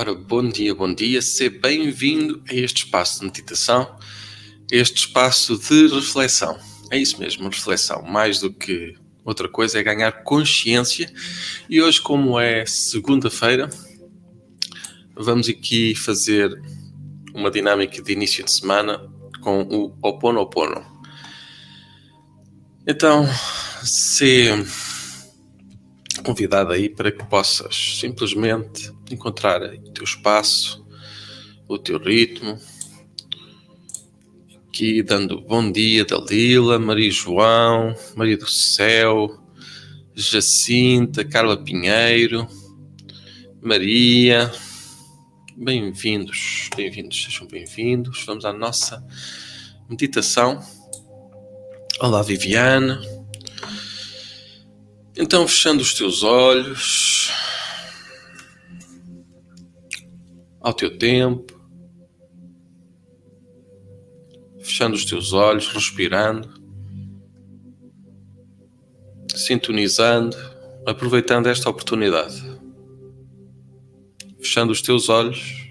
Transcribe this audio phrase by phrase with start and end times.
[0.00, 3.98] Ora, bom dia, bom dia, seja bem-vindo a este espaço de meditação,
[4.70, 6.56] este espaço de reflexão.
[6.88, 8.02] É isso mesmo, reflexão.
[8.02, 11.12] Mais do que outra coisa é ganhar consciência.
[11.68, 13.68] E hoje, como é segunda-feira,
[15.16, 16.48] vamos aqui fazer
[17.34, 19.00] uma dinâmica de início de semana
[19.40, 20.80] com o Oponopono.
[22.86, 23.26] Então,
[23.82, 24.46] se
[26.24, 30.84] convidado aí para que possas simplesmente encontrar o teu espaço,
[31.66, 32.58] o teu ritmo.
[34.68, 39.42] Aqui dando bom dia Dalila, Maria João, Maria do Céu,
[40.14, 42.46] Jacinta, Carla Pinheiro,
[43.60, 44.52] Maria.
[45.56, 48.24] Bem-vindos, bem-vindos, sejam bem-vindos.
[48.24, 49.04] Vamos à nossa
[49.88, 50.62] meditação.
[52.00, 53.00] Olá, Viviana.
[55.16, 57.32] Então, fechando os teus olhos,
[60.68, 61.58] ao teu tempo,
[64.60, 66.46] fechando os teus olhos, respirando,
[69.34, 70.36] sintonizando,
[70.86, 72.42] aproveitando esta oportunidade,
[74.36, 75.66] fechando os teus olhos.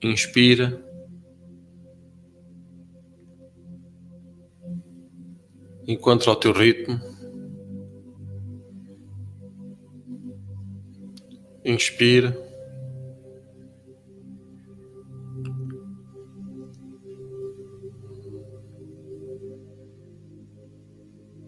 [0.00, 0.80] Inspira.
[5.84, 7.19] Encontra o teu ritmo.
[11.70, 12.36] Inspira.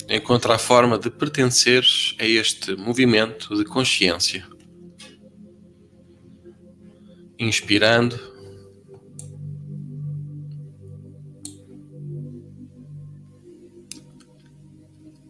[0.09, 4.47] Encontra a forma de pertenceres a este movimento de consciência.
[7.37, 8.31] Inspirando.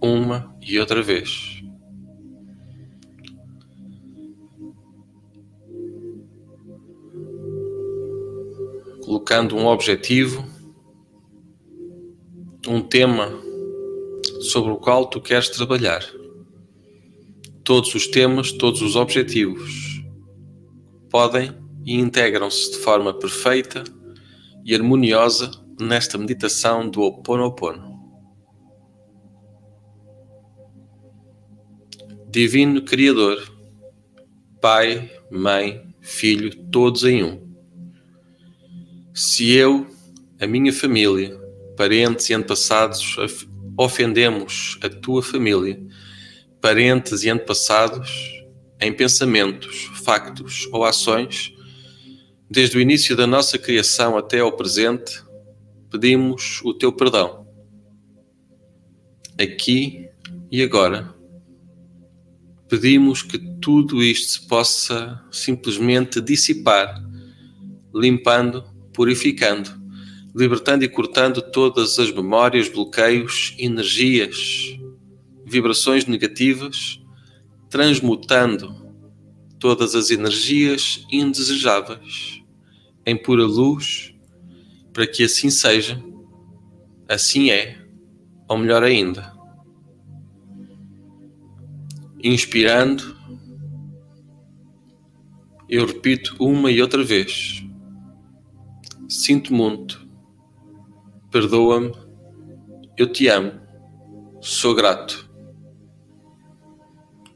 [0.05, 1.62] uma e outra vez.
[9.13, 10.43] Colocando um objetivo,
[12.67, 13.31] um tema
[14.41, 16.03] sobre o qual tu queres trabalhar.
[17.63, 20.03] Todos os temas, todos os objetivos
[21.11, 21.53] podem
[21.85, 23.85] e integram-se de forma perfeita
[24.65, 28.01] e harmoniosa nesta meditação do Ho Oponopono.
[32.31, 33.47] Divino Criador,
[34.59, 37.52] Pai, Mãe, Filho, todos em um.
[39.15, 39.87] Se eu,
[40.41, 41.39] a minha família,
[41.77, 43.17] parentes e antepassados
[43.77, 45.79] ofendemos a tua família,
[46.63, 48.11] parentes e antepassados,
[48.81, 51.53] em pensamentos, factos ou ações,
[52.51, 55.23] desde o início da nossa criação até ao presente,
[55.91, 57.47] pedimos o teu perdão.
[59.39, 60.09] Aqui
[60.51, 61.15] e agora
[62.67, 67.03] pedimos que tudo isto se possa simplesmente dissipar,
[67.95, 69.71] limpando, purificando,
[70.35, 74.79] libertando e cortando todas as memórias, bloqueios, energias,
[75.45, 77.01] vibrações negativas,
[77.69, 78.83] transmutando
[79.59, 82.43] todas as energias indesejáveis
[83.05, 84.15] em pura luz,
[84.93, 86.03] para que assim seja,
[87.09, 87.79] assim é,
[88.49, 89.33] ou melhor ainda.
[92.23, 93.17] Inspirando,
[95.69, 97.65] eu repito uma e outra vez:
[99.13, 100.09] Sinto muito,
[101.31, 101.93] perdoa-me,
[102.97, 103.61] eu te amo,
[104.41, 105.31] sou grato.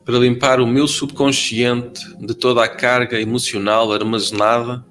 [0.02, 4.86] Para limpar o meu subconsciente de toda a carga emocional armazenada,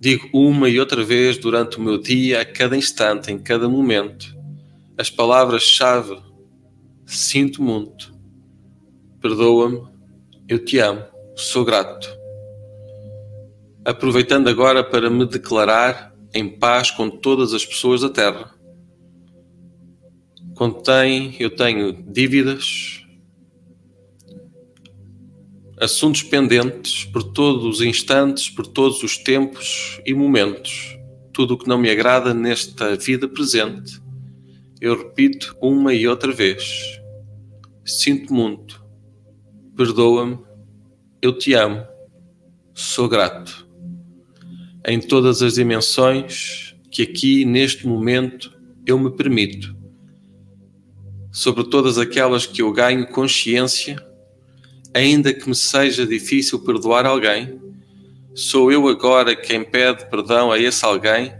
[0.00, 4.34] digo uma e outra vez durante o meu dia, a cada instante, em cada momento,
[4.96, 6.18] as palavras-chave:
[7.04, 8.14] Sinto muito.
[9.20, 9.86] Perdoa-me,
[10.48, 11.04] eu te amo,
[11.36, 12.15] sou grato.
[13.86, 18.52] Aproveitando agora para me declarar em paz com todas as pessoas da Terra.
[20.56, 23.06] Contém, eu tenho dívidas,
[25.80, 30.98] assuntos pendentes por todos os instantes, por todos os tempos e momentos.
[31.32, 34.02] Tudo o que não me agrada nesta vida presente,
[34.80, 37.00] eu repito uma e outra vez.
[37.84, 38.84] Sinto muito
[39.76, 40.38] perdoa-me,
[41.20, 41.86] eu te amo,
[42.74, 43.65] sou grato.
[44.88, 49.76] Em todas as dimensões que aqui, neste momento, eu me permito.
[51.32, 53.96] Sobre todas aquelas que eu ganho consciência,
[54.94, 57.60] ainda que me seja difícil perdoar alguém,
[58.32, 61.34] sou eu agora quem pede perdão a esse alguém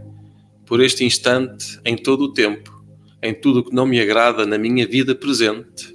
[0.65, 2.83] por este instante, em todo o tempo,
[3.23, 5.93] em tudo o que não me agrada na minha vida presente.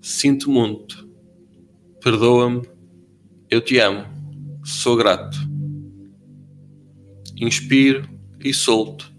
[0.00, 1.08] Sinto muito.
[2.02, 2.62] Perdoa-me.
[3.48, 4.04] Eu te amo.
[4.64, 5.51] Sou grato.
[7.42, 8.08] Inspiro
[8.38, 9.12] e solto.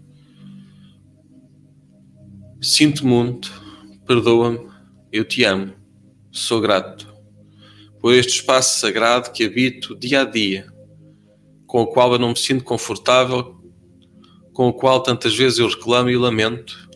[2.60, 3.52] Sinto muito.
[4.06, 4.66] Perdoa-me.
[5.12, 5.74] Eu te amo.
[6.30, 7.14] Sou grato
[8.00, 10.66] por este espaço sagrado que habito dia a dia,
[11.66, 13.62] com o qual eu não me sinto confortável,
[14.52, 16.88] com o qual tantas vezes eu reclamo e lamento.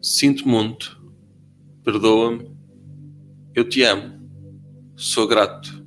[0.00, 1.00] Sinto muito.
[1.84, 2.50] Perdoa-me.
[3.54, 4.28] Eu te amo.
[4.96, 5.81] Sou grato.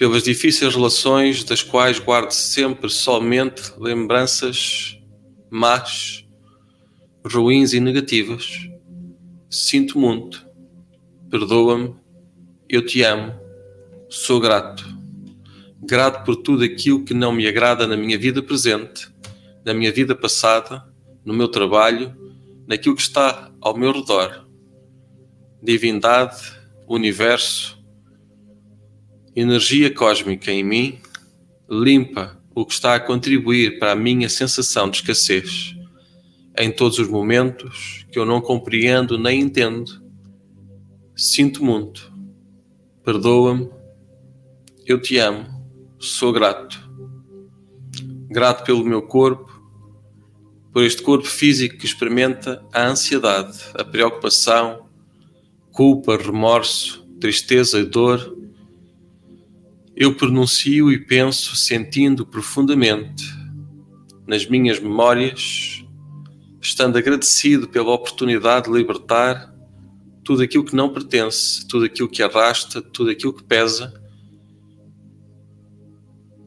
[0.00, 4.98] Pelas difíceis relações das quais guardo sempre somente lembranças
[5.50, 6.26] más,
[7.22, 8.66] ruins e negativas.
[9.50, 10.48] Sinto muito.
[11.28, 11.94] Perdoa-me
[12.66, 13.34] eu te amo,
[14.08, 14.82] sou grato.
[15.82, 19.06] Grato por tudo aquilo que não me agrada na minha vida presente,
[19.66, 20.82] na minha vida passada,
[21.22, 22.16] no meu trabalho,
[22.66, 24.46] naquilo que está ao meu redor.
[25.62, 26.40] Divindade,
[26.88, 27.79] universo,
[29.40, 30.98] energia cósmica em mim,
[31.68, 35.74] limpa o que está a contribuir para a minha sensação de escassez.
[36.58, 40.02] Em todos os momentos que eu não compreendo nem entendo,
[41.16, 42.10] sinto muito
[43.04, 43.68] perdoa-me,
[44.86, 45.46] eu te amo,
[45.98, 46.78] sou grato.
[48.28, 49.50] Grato pelo meu corpo,
[50.72, 54.86] por este corpo físico que experimenta a ansiedade, a preocupação,
[55.72, 58.36] culpa, remorso, tristeza e dor.
[60.00, 63.22] Eu pronuncio e penso sentindo profundamente
[64.26, 65.84] nas minhas memórias,
[66.58, 69.54] estando agradecido pela oportunidade de libertar
[70.24, 73.92] tudo aquilo que não pertence, tudo aquilo que arrasta, tudo aquilo que pesa.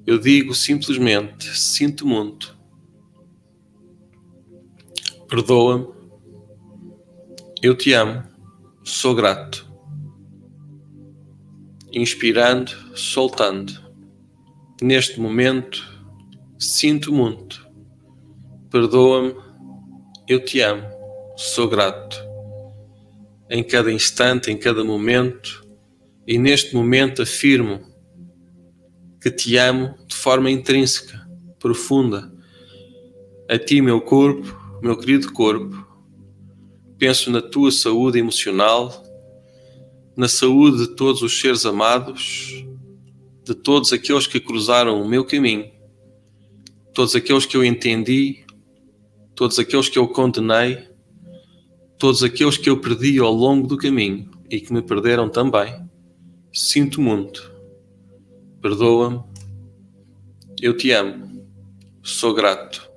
[0.03, 2.57] Eu digo simplesmente: sinto muito.
[5.29, 5.93] Perdoa-me.
[7.62, 8.24] Eu te amo.
[8.83, 9.72] Sou grato.
[11.93, 13.73] Inspirando, soltando.
[14.81, 15.81] Neste momento,
[16.59, 17.65] sinto muito.
[18.69, 19.35] Perdoa-me.
[20.27, 20.83] Eu te amo.
[21.38, 22.33] Sou grato
[23.50, 25.63] em cada instante, em cada momento,
[26.25, 27.81] e neste momento afirmo
[29.21, 31.27] que te amo de forma intrínseca,
[31.59, 32.33] profunda.
[33.47, 35.85] A ti, meu corpo, meu querido corpo,
[36.97, 39.03] penso na tua saúde emocional,
[40.15, 42.65] na saúde de todos os seres amados,
[43.43, 45.72] de todos aqueles que cruzaram o meu caminho,
[46.93, 48.46] todos aqueles que eu entendi,
[49.36, 50.93] todos aqueles que eu condenei
[52.03, 55.74] todos aqueles que eu perdi ao longo do caminho e que me perderam também.
[56.53, 57.50] Sinto muito.
[58.62, 59.24] Perdoa-me.
[60.62, 61.48] Eu te amo.
[62.03, 62.91] Sou grato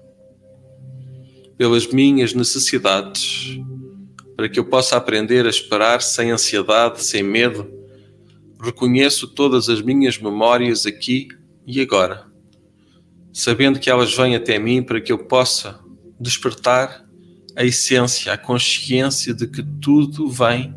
[1.56, 3.60] pelas minhas necessidades,
[4.36, 7.66] para que eu possa aprender a esperar sem ansiedade, sem medo.
[8.62, 11.28] Reconheço todas as minhas memórias aqui
[11.66, 12.26] e agora,
[13.32, 15.80] sabendo que elas vêm até mim para que eu possa
[16.20, 17.04] despertar
[17.56, 20.74] a essência, a consciência de que tudo vem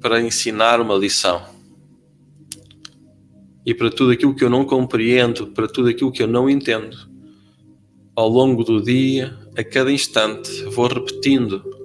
[0.00, 1.42] para ensinar uma lição.
[3.64, 7.08] E para tudo aquilo que eu não compreendo, para tudo aquilo que eu não entendo,
[8.14, 11.81] ao longo do dia, a cada instante, vou repetindo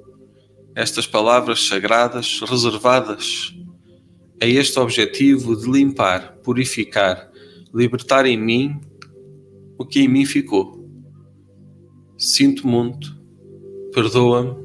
[0.77, 3.51] estas palavras sagradas reservadas
[4.39, 7.31] a este objetivo de limpar, purificar,
[7.73, 8.79] libertar em mim
[9.75, 10.87] o que em mim ficou.
[12.15, 13.19] Sinto muito,
[13.91, 14.55] perdoa-me,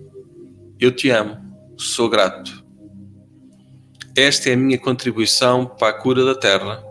[0.78, 1.38] eu te amo,
[1.78, 2.62] sou grato.
[4.14, 6.84] Esta é a minha contribuição para a cura da terra,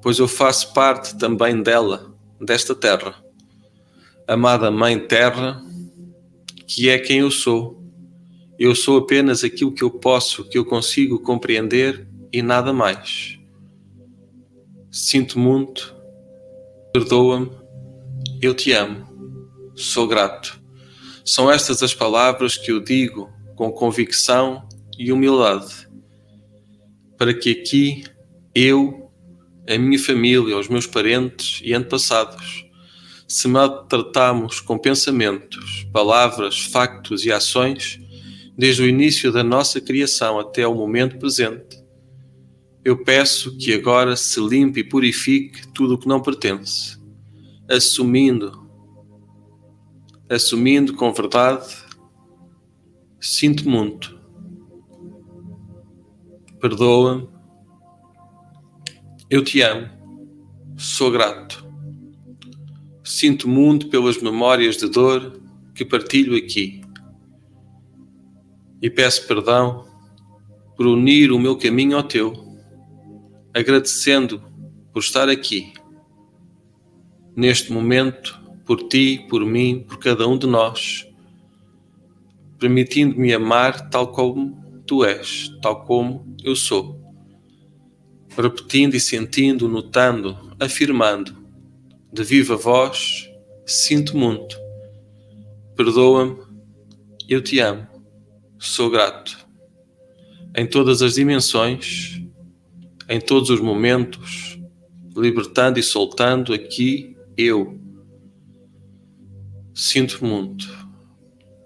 [0.00, 3.16] pois eu faço parte também dela, desta terra.
[4.28, 5.60] Amada Mãe Terra,
[6.68, 7.81] que é quem eu sou.
[8.58, 13.38] Eu sou apenas aquilo que eu posso, que eu consigo compreender e nada mais.
[14.90, 15.94] Sinto muito,
[16.92, 17.50] perdoa-me,
[18.40, 19.06] eu te amo,
[19.74, 20.60] sou grato.
[21.24, 24.68] São estas as palavras que eu digo com convicção
[24.98, 25.88] e humildade,
[27.16, 28.04] para que aqui
[28.54, 29.10] eu,
[29.68, 32.66] a minha família, os meus parentes e antepassados,
[33.26, 37.98] se maltratamos com pensamentos, palavras, factos e ações,
[38.56, 41.82] desde o início da nossa criação até o momento presente,
[42.84, 46.98] eu peço que agora se limpe e purifique tudo o que não pertence,
[47.68, 48.62] assumindo
[50.28, 51.76] assumindo com verdade,
[53.20, 54.18] sinto muito,
[56.58, 57.28] perdoa-me,
[59.28, 59.90] eu te amo,
[60.74, 61.66] sou grato,
[63.04, 65.38] sinto muito pelas memórias de dor
[65.74, 66.81] que partilho aqui
[68.82, 69.86] e peço perdão
[70.76, 72.34] por unir o meu caminho ao teu,
[73.54, 74.42] agradecendo
[74.92, 75.72] por estar aqui,
[77.36, 81.06] neste momento, por ti, por mim, por cada um de nós,
[82.58, 87.00] permitindo-me amar tal como tu és, tal como eu sou,
[88.36, 91.36] repetindo e sentindo, notando, afirmando,
[92.12, 93.30] de viva voz,
[93.64, 94.56] sinto muito,
[95.76, 96.36] perdoa-me,
[97.28, 97.91] eu te amo,
[98.62, 99.36] sou grato.
[100.56, 102.22] Em todas as dimensões,
[103.08, 104.60] em todos os momentos,
[105.16, 107.80] libertando e soltando aqui eu.
[109.74, 110.68] Sinto muito,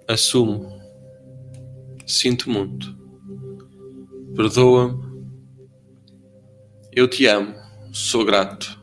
[0.09, 0.81] assumo,
[2.07, 2.97] sinto muito,
[4.35, 5.27] perdoa-me,
[6.93, 7.55] eu te amo,
[7.93, 8.81] sou grato,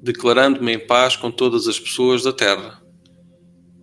[0.00, 2.79] declarando-me em paz com todas as pessoas da terra,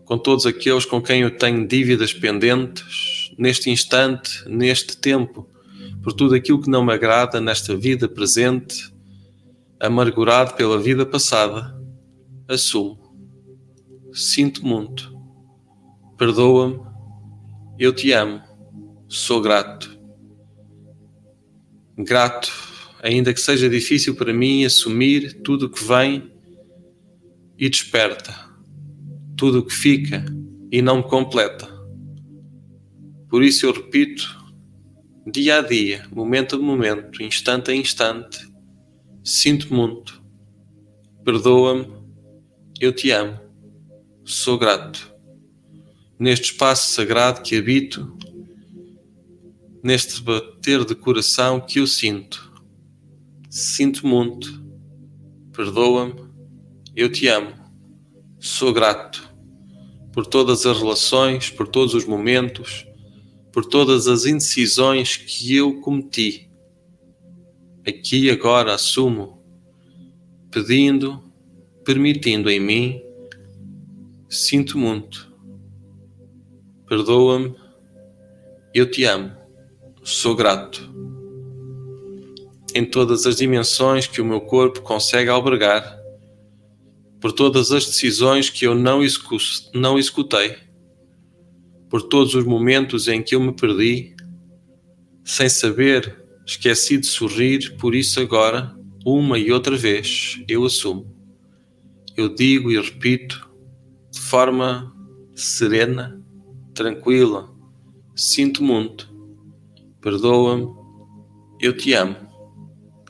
[0.08, 5.46] com todos aqueles com quem eu tenho dívidas pendentes, neste instante, neste tempo,
[6.02, 8.90] por tudo aquilo que não me agrada nesta vida presente
[9.78, 11.78] amargurado pela vida passada,
[12.48, 12.98] assumo.
[14.14, 15.14] Sinto muito.
[16.18, 16.80] Perdoa-me.
[17.78, 18.42] Eu te amo.
[19.10, 20.00] Sou grato.
[21.98, 22.50] Grato,
[23.04, 26.32] ainda que seja difícil para mim assumir tudo o que vem
[27.58, 28.47] e desperta,
[29.38, 30.26] tudo o que fica
[30.72, 31.68] e não me completa.
[33.30, 34.36] Por isso eu repito,
[35.26, 38.48] dia a dia, momento a momento, instante a instante,
[39.28, 40.24] Sinto muito.
[41.26, 41.86] Perdoa-me.
[42.80, 43.38] Eu te amo.
[44.24, 45.14] Sou grato.
[46.18, 48.18] Neste espaço sagrado que habito,
[49.84, 52.54] neste bater de coração que eu sinto.
[53.50, 54.64] Sinto muito.
[55.52, 56.16] Perdoa-me.
[56.96, 57.52] Eu te amo.
[58.48, 59.30] Sou grato
[60.14, 62.88] por todas as relações, por todos os momentos,
[63.52, 66.50] por todas as indecisões que eu cometi
[67.86, 69.44] aqui agora assumo,
[70.50, 71.22] pedindo,
[71.84, 73.02] permitindo em mim,
[74.30, 75.30] sinto muito,
[76.88, 77.54] perdoa-me,
[78.74, 79.36] eu te amo,
[80.04, 80.90] sou grato.
[82.74, 85.97] Em todas as dimensões que o meu corpo consegue albergar,
[87.20, 89.02] por todas as decisões que eu não,
[89.74, 90.58] não executei,
[91.90, 94.16] por todos os momentos em que eu me perdi,
[95.24, 98.74] sem saber Esqueci de sorrir, por isso agora,
[99.06, 101.14] uma e outra vez, eu assumo.
[102.16, 103.52] Eu digo e repito
[104.10, 104.96] de forma
[105.36, 106.24] serena,
[106.74, 107.54] tranquila.
[108.16, 109.14] Sinto muito.
[110.00, 110.74] Perdoa-me.
[111.60, 112.16] Eu te amo.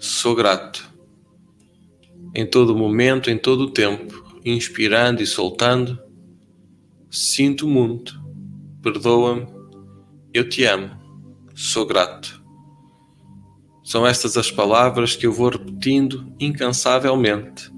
[0.02, 0.87] Sou grato.
[2.38, 5.98] Em todo momento, em todo o tempo, inspirando e soltando,
[7.10, 8.14] sinto muito.
[8.80, 9.48] Perdoa-me.
[10.32, 10.92] Eu te amo.
[11.56, 12.40] Sou grato.
[13.84, 17.72] São estas as palavras que eu vou repetindo incansavelmente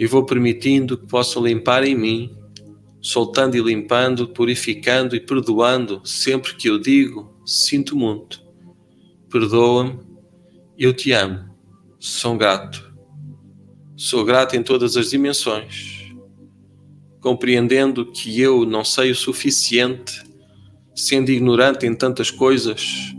[0.00, 2.34] e vou permitindo que possa limpar em mim,
[3.02, 8.42] soltando e limpando, purificando e perdoando sempre que eu digo: sinto muito,
[9.28, 10.00] perdoa-me,
[10.78, 11.54] eu te amo,
[12.00, 12.91] sou grato.
[14.04, 16.12] Sou grato em todas as dimensões,
[17.20, 20.24] compreendendo que eu não sei o suficiente,
[20.92, 23.14] sendo ignorante em tantas coisas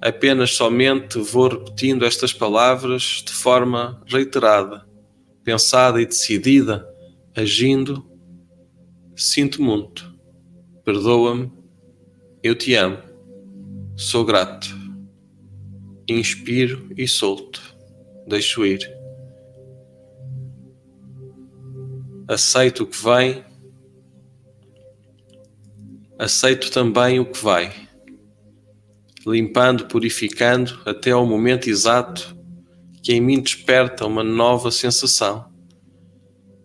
[0.00, 4.84] apenas somente vou repetindo estas palavras de forma reiterada,
[5.44, 6.84] pensada e decidida,
[7.32, 8.04] agindo.
[9.14, 10.12] Sinto muito,
[10.84, 11.48] perdoa-me,
[12.42, 12.98] eu te amo,
[13.94, 14.66] sou grato.
[16.08, 17.62] Inspiro e solto,
[18.26, 19.01] deixo ir.
[22.28, 23.44] Aceito o que vem,
[26.18, 27.90] aceito também o que vai
[29.26, 32.36] limpando, purificando até ao momento exato
[33.02, 35.52] que em mim desperta uma nova sensação,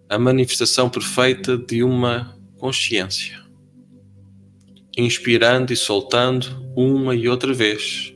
[0.09, 3.41] a manifestação perfeita de uma consciência.
[4.95, 8.13] Inspirando e soltando uma e outra vez.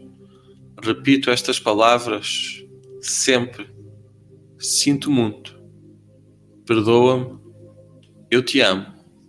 [0.82, 2.64] Repito estas palavras
[3.02, 3.70] sempre.
[4.60, 5.61] Sinto muito.
[6.74, 7.38] Perdoa-me.
[8.32, 8.86] Eu te amo.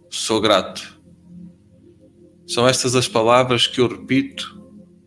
[0.08, 1.02] Sou grato.
[2.46, 4.62] São estas as palavras que eu repito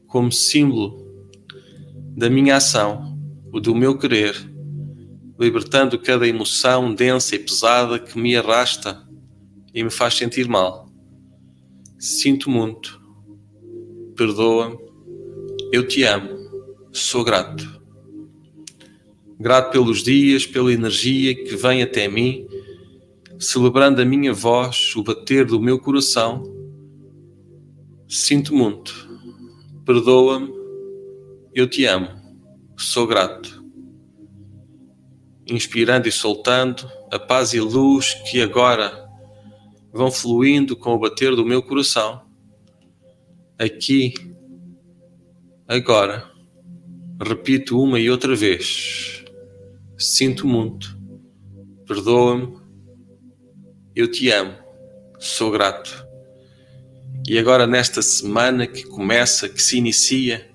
[0.05, 1.01] como símbolo
[2.13, 3.17] da minha ação,
[3.53, 4.35] o do meu querer,
[5.39, 9.01] libertando cada emoção densa e pesada que me arrasta
[9.73, 10.89] e me faz sentir mal.
[11.97, 13.01] Sinto muito.
[14.17, 14.77] Perdoa-me.
[15.71, 16.37] Eu te amo.
[16.91, 17.81] Sou grato.
[19.39, 22.47] Grato pelos dias, pela energia que vem até mim,
[23.39, 26.43] celebrando a minha voz, o bater do meu coração.
[28.07, 29.05] Sinto muito
[29.85, 30.51] perdoa-me,
[31.53, 32.09] eu te amo,
[32.75, 33.63] sou grato.
[35.47, 39.07] Inspirando e soltando a paz e luz que agora
[39.93, 42.25] vão fluindo com o bater do meu coração,
[43.59, 44.15] aqui,
[45.67, 46.29] agora,
[47.21, 49.23] repito uma e outra vez:
[49.97, 50.97] sinto muito,
[51.87, 52.57] perdoa-me,
[53.95, 54.55] eu te amo,
[55.19, 56.05] sou grato.
[57.27, 60.49] E agora, nesta semana que começa, que se inicia,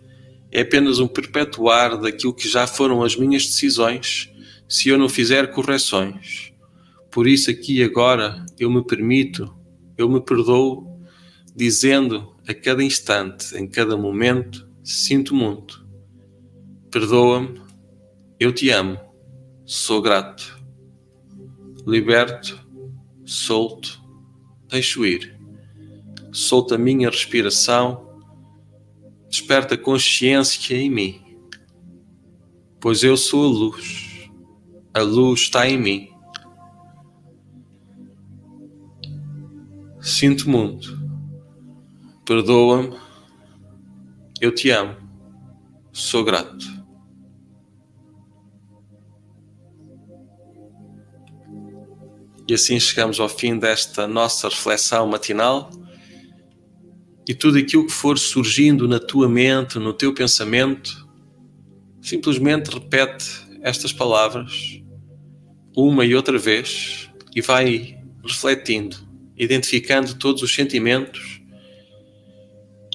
[0.52, 4.30] é apenas um perpetuar daquilo que já foram as minhas decisões
[4.68, 6.52] se eu não fizer correções.
[7.10, 9.52] Por isso, aqui agora, eu me permito,
[9.98, 10.86] eu me perdoo,
[11.56, 15.84] dizendo a cada instante, em cada momento, sinto muito.
[16.90, 17.60] Perdoa-me,
[18.38, 18.98] eu te amo,
[19.72, 20.58] sou grato.
[21.86, 22.58] Liberto,
[23.24, 24.02] solto,
[24.68, 25.40] deixo ir
[26.32, 28.08] solta a minha respiração,
[29.28, 31.20] desperta consciência em mim,
[32.78, 34.30] pois eu sou a luz,
[34.94, 36.10] a luz está em mim.
[40.00, 40.98] Sinto muito,
[42.24, 42.96] perdoa-me,
[44.40, 44.96] eu te amo,
[45.92, 46.79] sou grato.
[52.50, 55.70] E assim chegamos ao fim desta nossa reflexão matinal
[57.28, 61.08] e tudo aquilo que for surgindo na tua mente, no teu pensamento,
[62.02, 63.30] simplesmente repete
[63.62, 64.82] estas palavras
[65.76, 68.96] uma e outra vez e vai refletindo,
[69.36, 71.40] identificando todos os sentimentos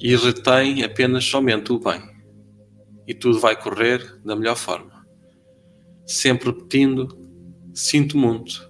[0.02, 2.02] e retém apenas somente o bem.
[3.08, 5.06] E tudo vai correr da melhor forma.
[6.06, 7.08] Sempre repetindo:
[7.72, 8.65] sinto muito,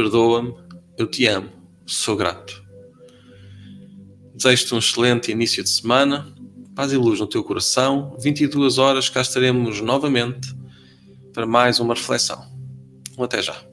[0.00, 0.54] perdoa-me,
[0.96, 1.50] eu te amo,
[1.84, 2.64] sou grato.
[4.34, 6.34] Desejo-te um excelente início de semana,
[6.74, 8.16] paz e luz no teu coração.
[8.18, 10.56] 22 horas cá estaremos novamente
[11.34, 12.42] para mais uma reflexão.
[13.18, 13.69] Até já.